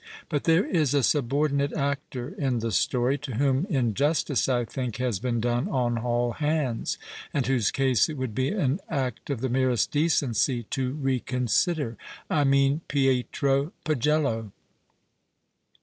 But 0.29 0.45
there 0.45 0.65
is 0.65 0.95
a 0.95 1.03
subordinate 1.03 1.73
actor 1.73 2.29
in 2.29 2.57
the 2.57 2.71
story, 2.71 3.19
to 3.19 3.35
whom 3.35 3.67
injustice, 3.69 4.49
I 4.49 4.65
think, 4.65 4.95
has 4.97 5.19
been 5.19 5.39
done 5.39 5.67
on 5.69 5.99
all 5.99 6.31
hands, 6.31 6.97
and 7.35 7.45
whose 7.45 7.71
ease 7.79 8.09
it 8.09 8.17
would 8.17 8.33
be 8.33 8.49
an 8.49 8.79
act 8.89 9.29
of 9.29 9.41
the 9.41 9.47
merest 9.49 9.91
decency 9.91 10.63
to 10.71 10.93
reconsider. 10.93 11.97
I 12.31 12.45
mean 12.45 12.81
Pietro 12.87 13.73
Pagello. 13.83 14.51